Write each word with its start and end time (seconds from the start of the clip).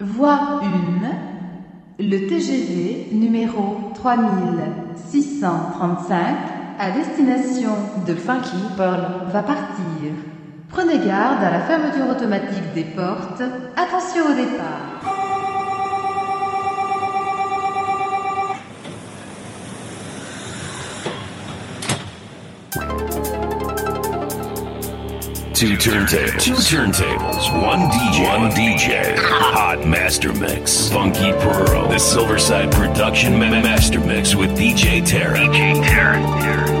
Voie 0.00 0.60
1. 0.62 0.66
Le 1.98 2.26
TGV 2.26 3.08
numéro 3.12 3.92
3635 3.94 6.18
à 6.78 6.90
destination 6.90 7.70
de 8.06 8.14
Funky 8.14 8.56
Pearl 8.76 9.02
va 9.32 9.42
partir. 9.42 10.12
Prenez 10.70 10.98
garde 10.98 11.42
à 11.42 11.50
la 11.50 11.60
fermeture 11.60 12.08
automatique 12.08 12.72
des 12.74 12.84
portes. 12.84 13.42
Attention 13.76 14.24
au 14.30 14.34
départ. 14.34 15.09
Two 25.60 25.76
turntables. 25.76 26.40
Two 26.42 26.54
turntables. 26.54 27.62
One 27.62 27.80
DJ. 27.90 28.24
One 28.26 28.50
DJ. 28.52 29.14
Hot 29.18 29.86
master 29.86 30.32
mix. 30.32 30.88
Funky 30.88 31.32
Pearl. 31.32 31.86
The 31.86 31.96
Silverside 31.96 32.72
production 32.72 33.34
ma- 33.34 33.50
master 33.50 34.00
mix 34.00 34.34
with 34.34 34.56
DJ 34.56 35.02
Tarek. 35.02 35.52
DJ. 35.52 36.79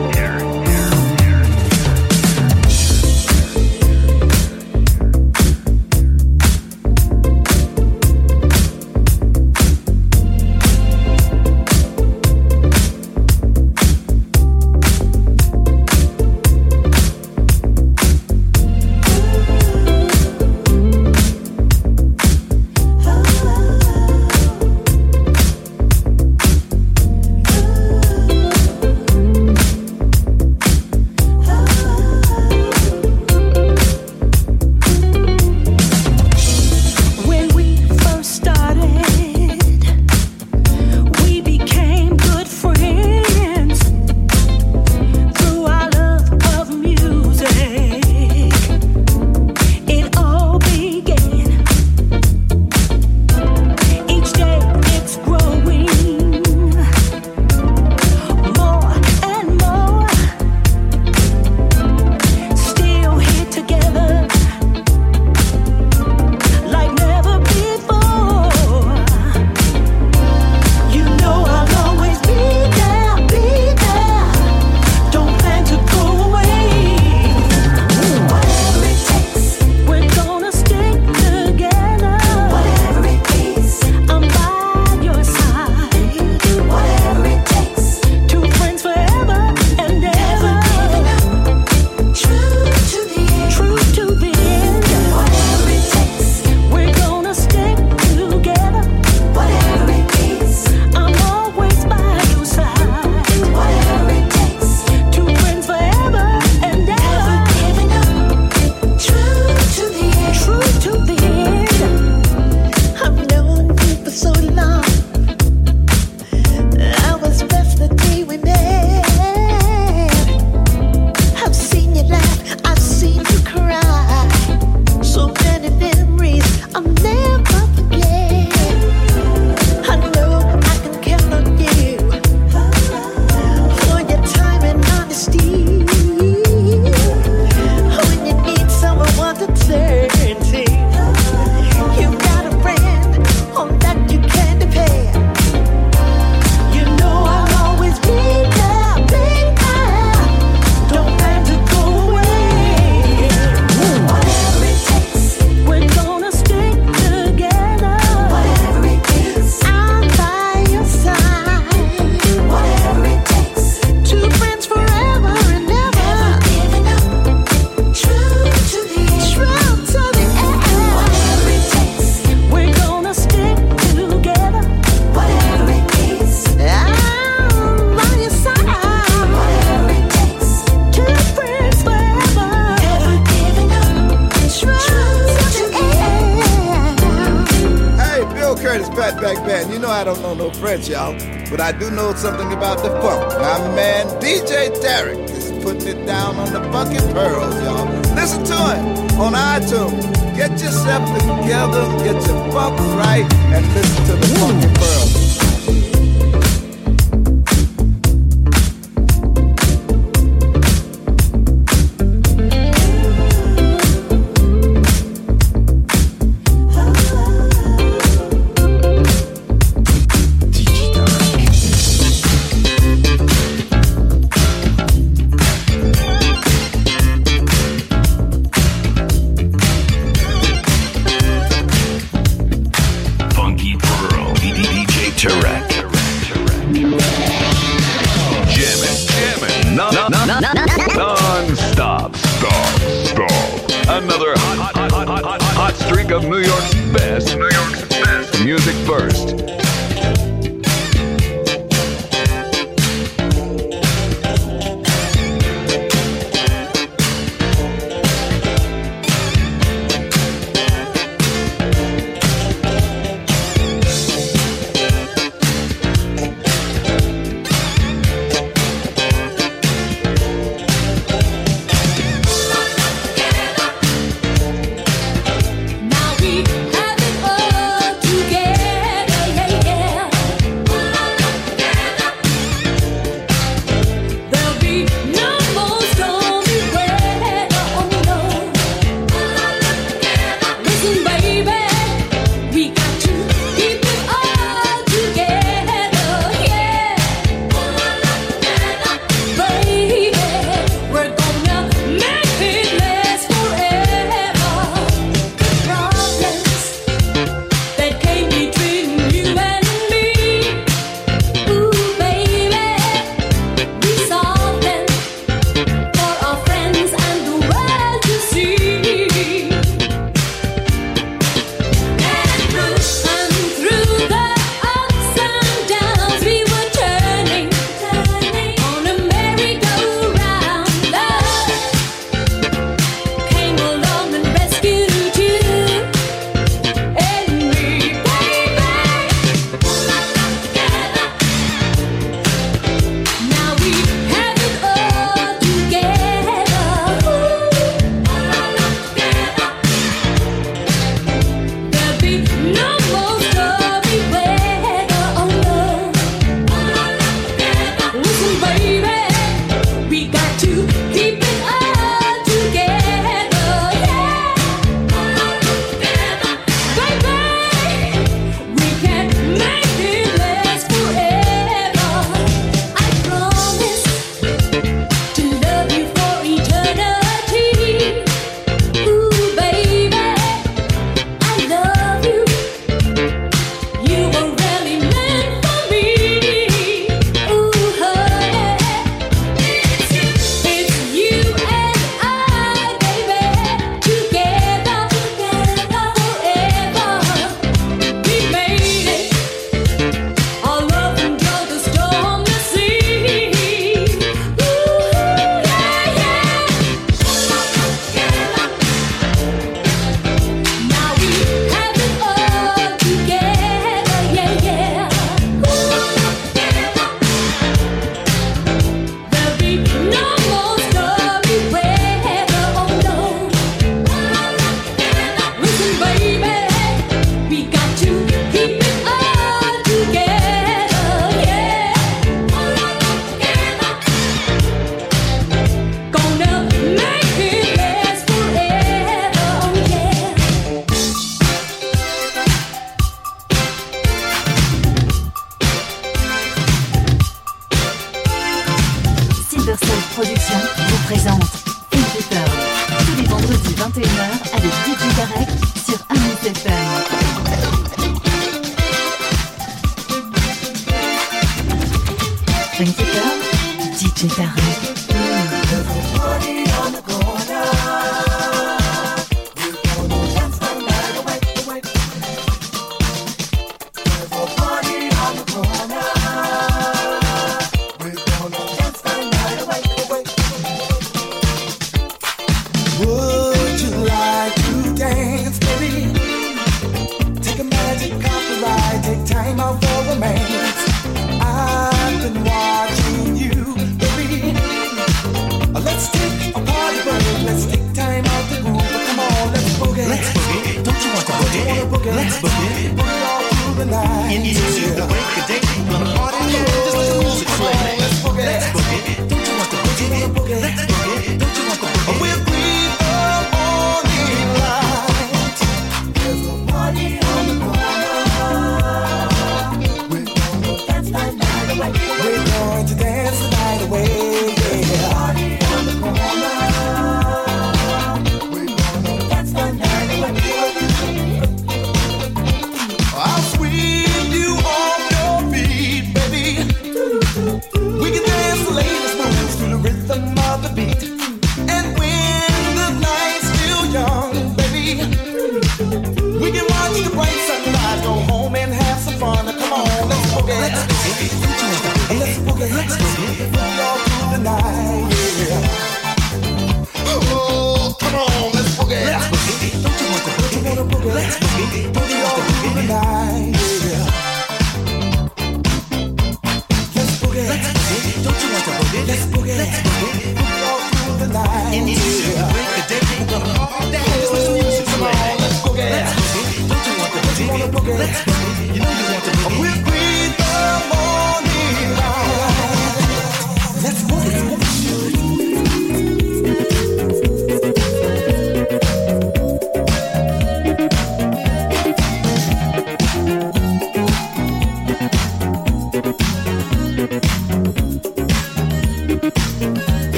I 189.90 190.04
don't 190.04 190.22
know 190.22 190.34
no 190.34 190.50
French, 190.52 190.88
y'all, 190.88 191.12
but 191.50 191.60
I 191.60 191.72
do 191.72 191.90
know 191.90 192.14
something 192.14 192.52
about 192.52 192.78
the 192.78 192.90
funk. 193.02 193.26
My 193.40 193.58
man 193.74 194.06
DJ 194.20 194.80
Derek 194.80 195.18
is 195.28 195.50
putting 195.64 195.88
it 195.88 196.06
down 196.06 196.36
on 196.36 196.52
the 196.52 196.60
fucking 196.70 197.12
pearls, 197.12 197.54
y'all. 197.64 197.86
Listen 198.14 198.44
to 198.44 198.54
it 198.54 199.12
on 199.18 199.32
iTunes. 199.32 200.04
Get 200.36 200.52
yourself 200.52 201.04
together, 201.18 201.82
get 202.04 202.14
your 202.24 202.52
funk 202.52 202.78
right, 202.96 203.26
and 203.52 203.66
listen 203.74 204.06
to 204.06 204.12
the 204.12 204.26
Ooh. 204.32 204.60
fucking 204.62 204.74
pearls. 204.74 205.19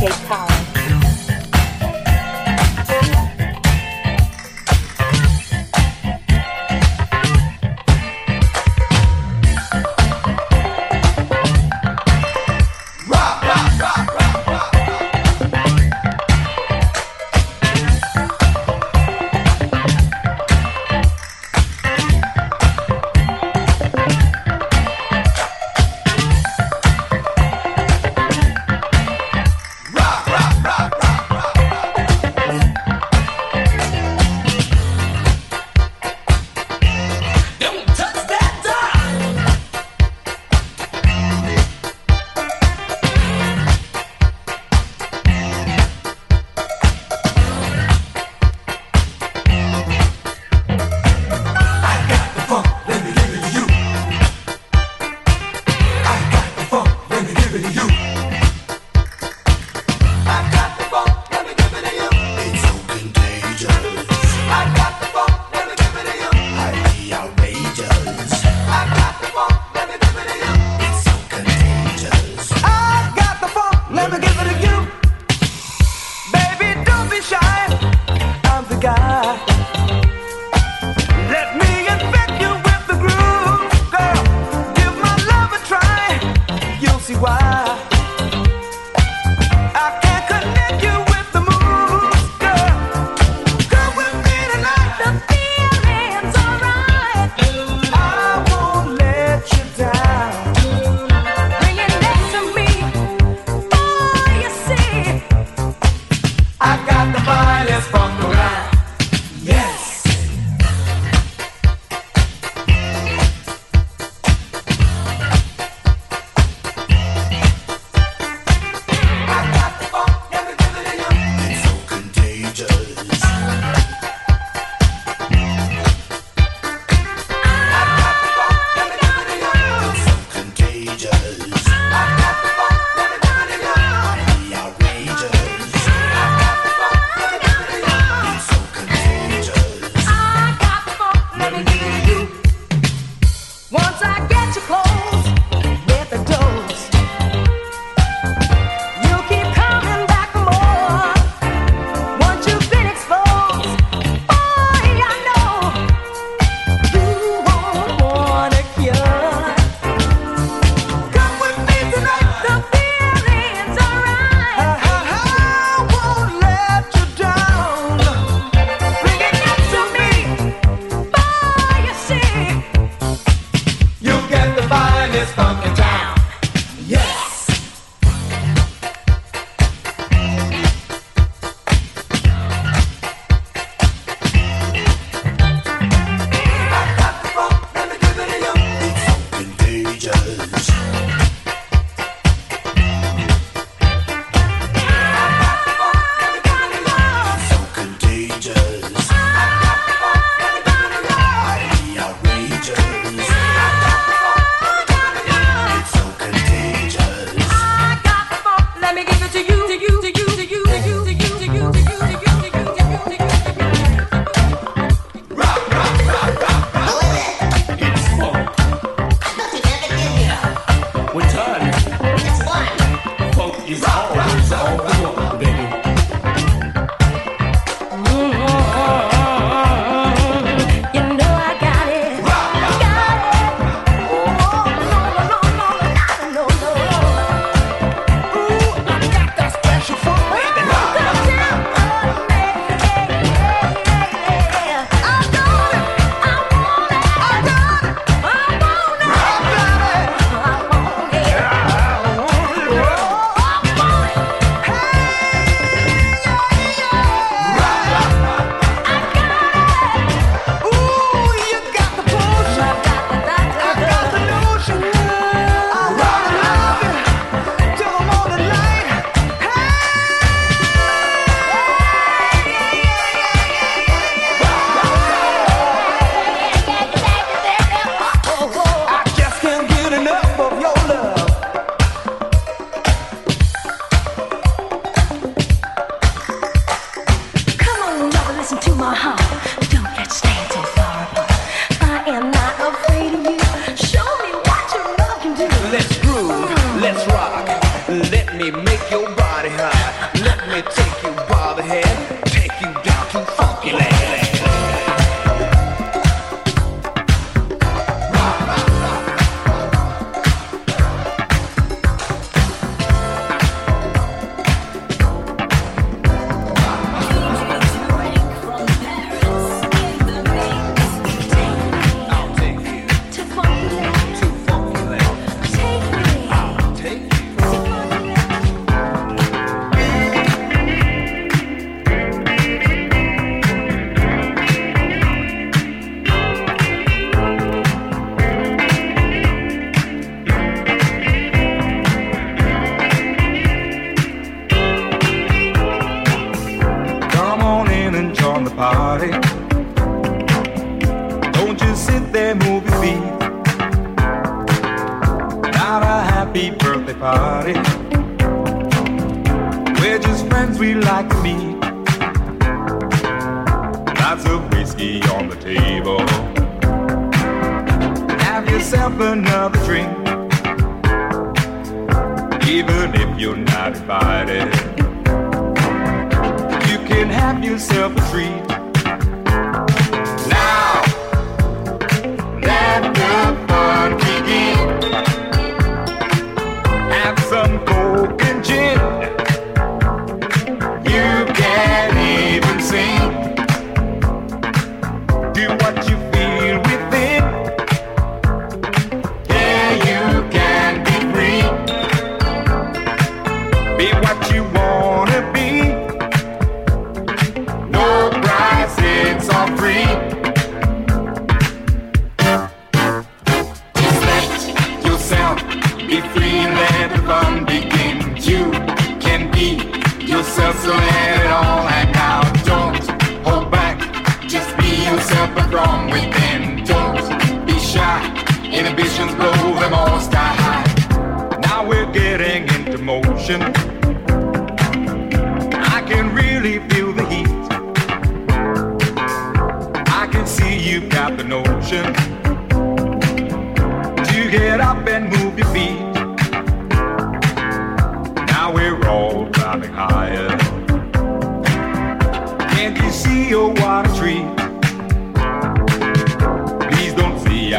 Cape 0.00 0.26
Town. 0.26 0.49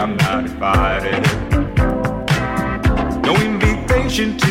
I'm 0.01 0.17
not 0.17 0.45
invited. 0.45 1.21
No 3.23 3.35
invitation 3.35 4.35
to 4.35 4.50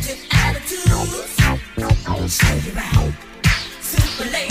Negative 0.00 0.26
attitudes. 0.32 1.36
Shake 2.38 2.68
it 2.68 2.76
out. 2.78 4.49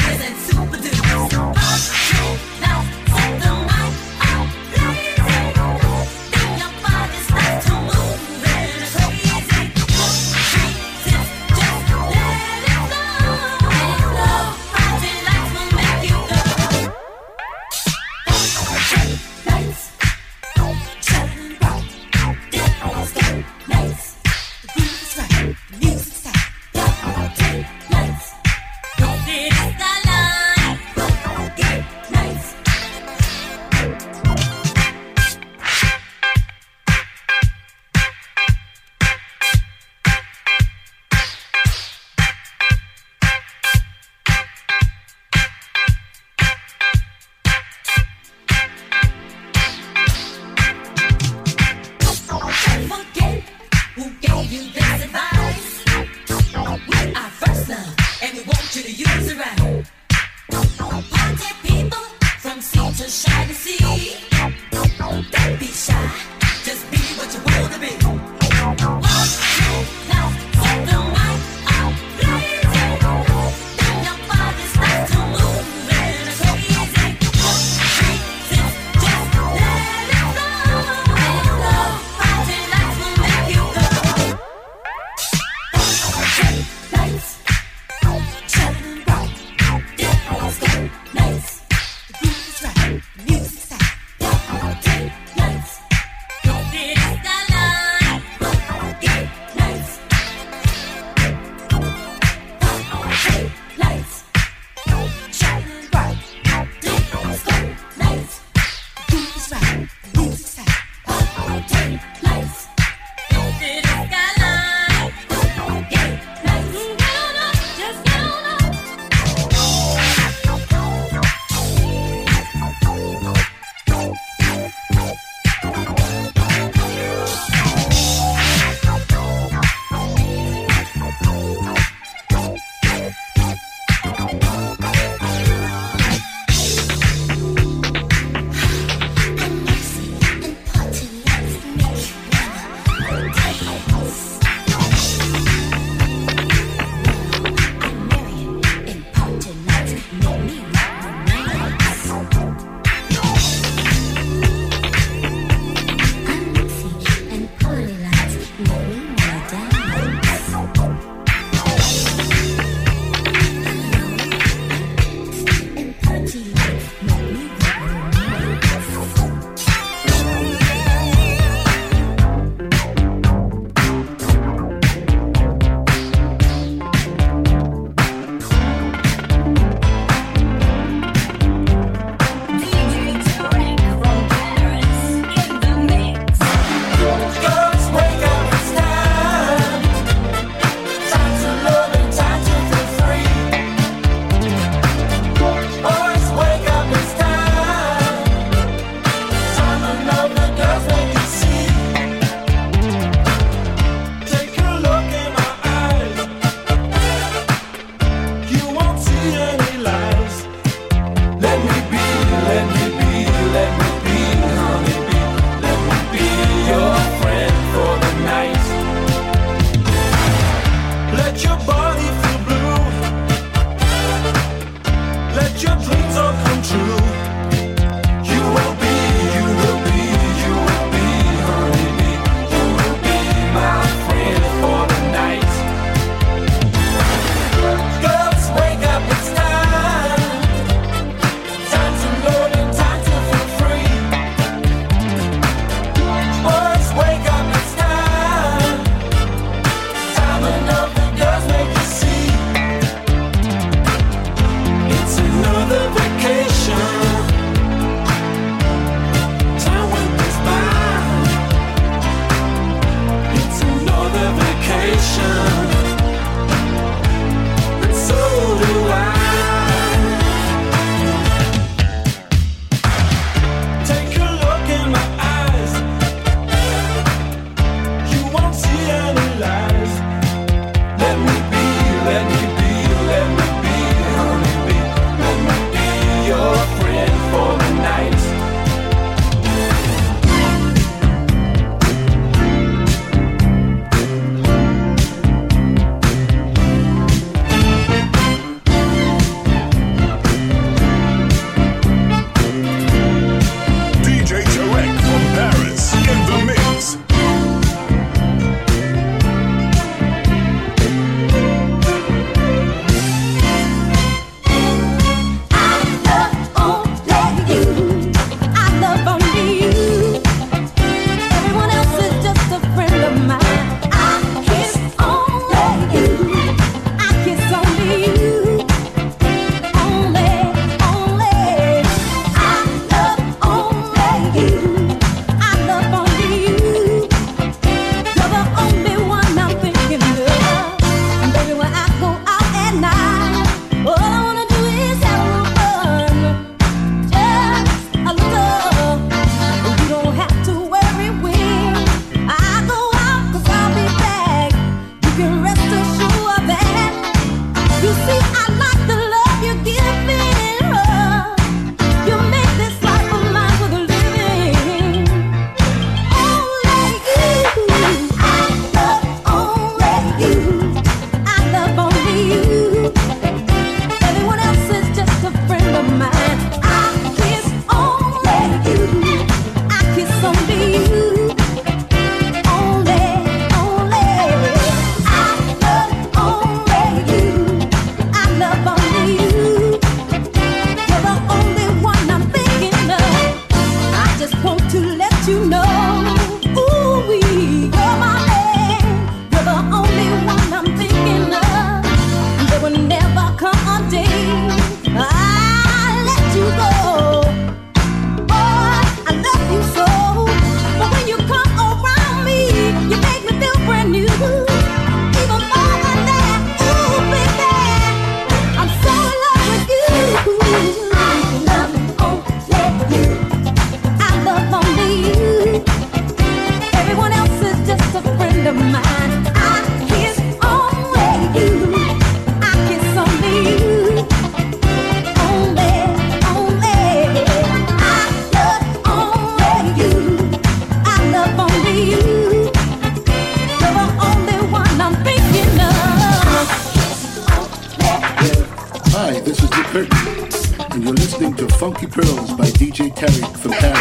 Funky 451.70 451.86
Pearls 451.86 452.34
by 452.34 452.46
DJ 452.46 452.90
Tarek 452.96 453.38
from 453.38 453.52
Paris. 453.52 453.79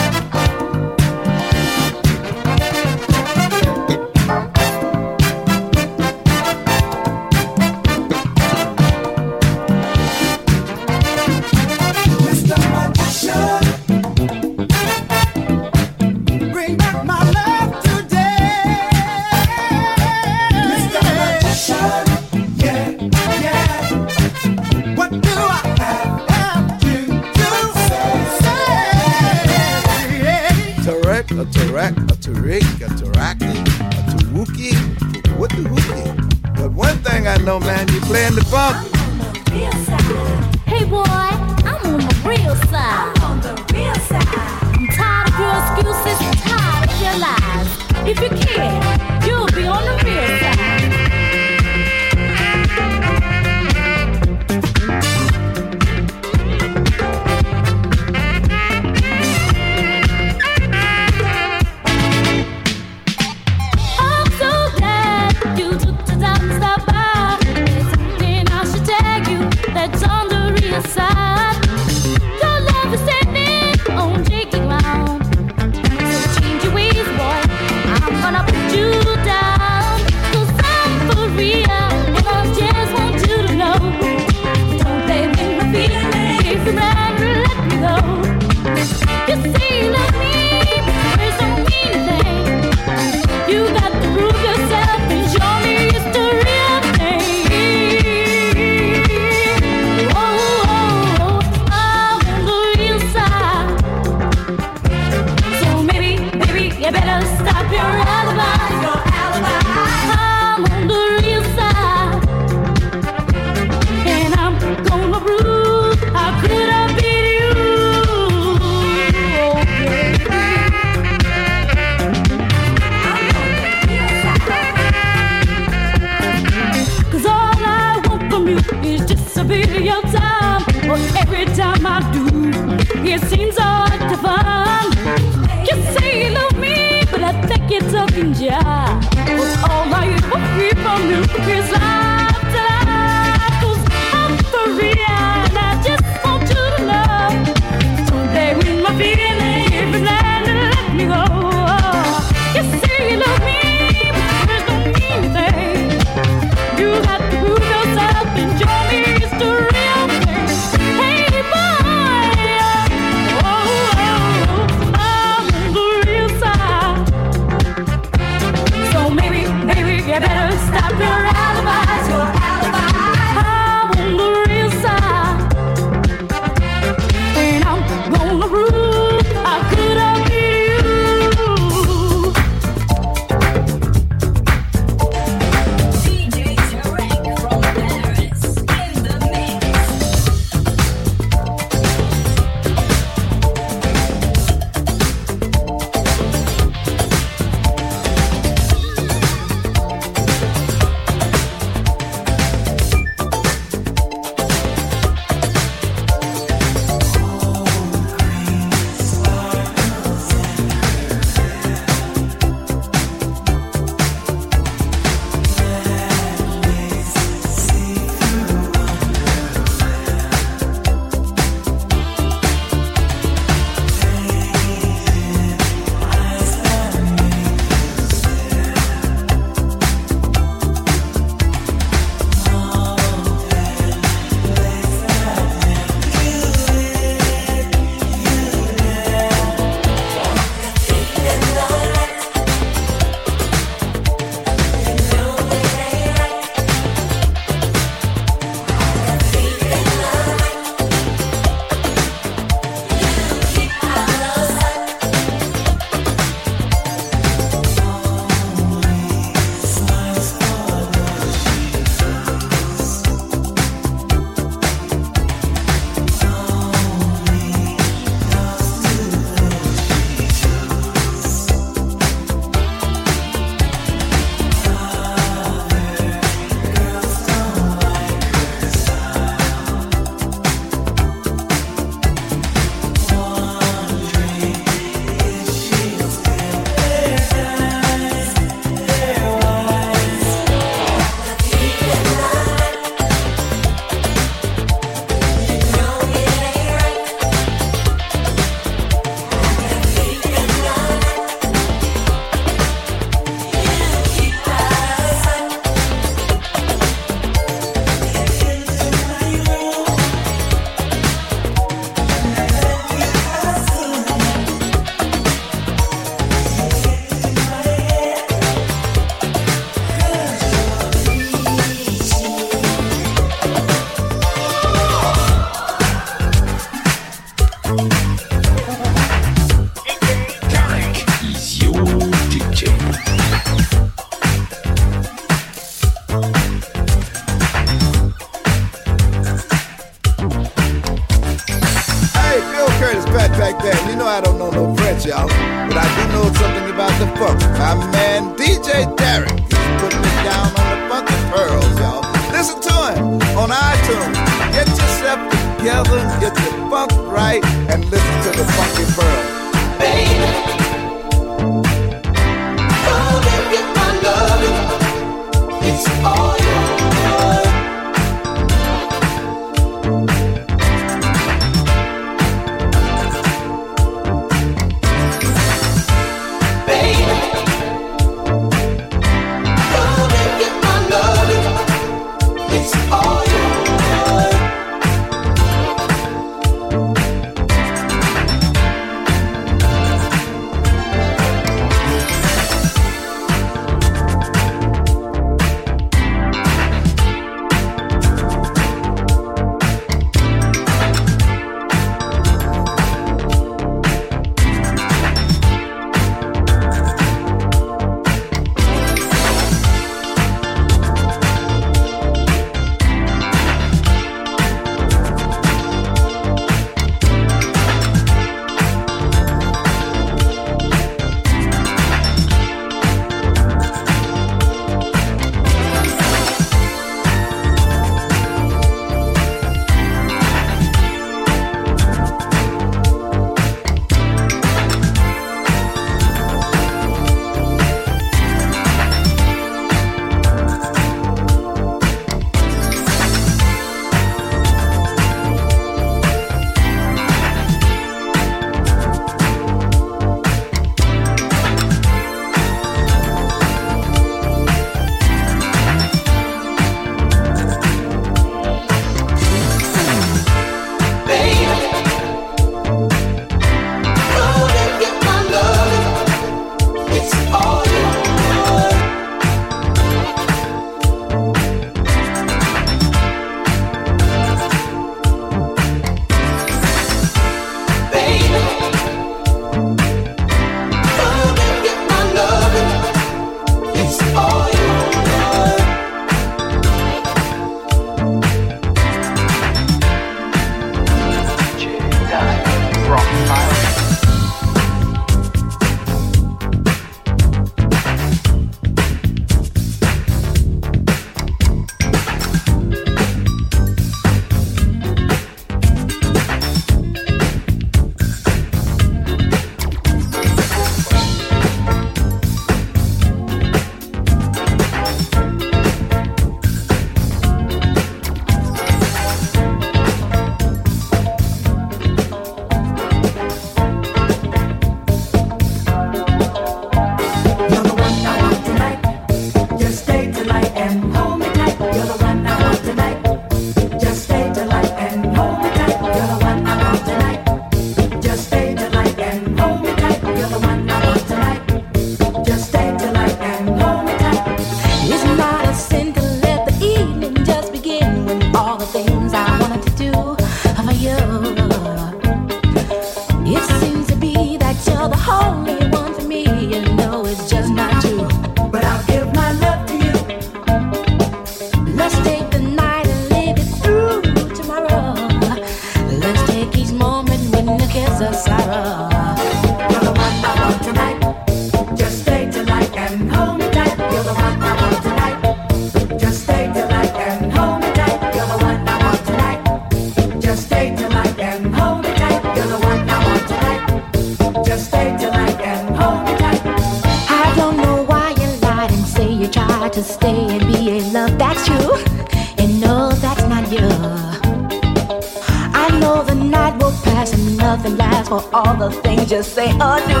say 599.23 599.51
a 599.51 599.87
new. 599.87 600.00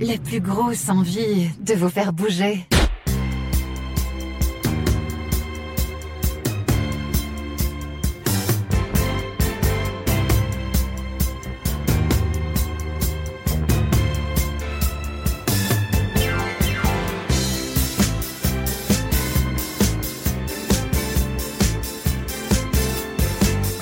la 0.00 0.18
plus 0.18 0.40
grosse 0.40 0.88
envie 0.88 1.48
de 1.60 1.74
vous 1.74 1.88
faire 1.88 2.12
bouger. 2.12 2.66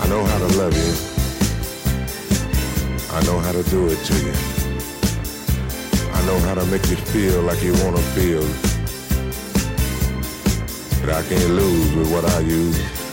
I 0.01 0.09
know 0.09 0.25
how 0.25 0.39
to 0.39 0.47
love 0.59 0.77
you. 0.77 0.95
I 3.11 3.21
know 3.25 3.39
how 3.41 3.53
to 3.53 3.63
do 3.71 3.87
it 3.89 3.99
to 4.05 4.15
you. 4.15 4.24
How 6.55 6.61
to 6.61 6.71
make 6.71 6.89
you 6.89 6.95
feel 6.95 7.43
like 7.43 7.65
you 7.65 7.73
want 7.83 7.97
to 7.97 8.03
feel. 8.15 8.43
But 11.01 11.13
I 11.13 11.23
can't 11.29 11.51
lose 11.51 11.95
with 11.97 12.13
what 12.13 12.25
I 12.25 12.39
use. 12.39 13.04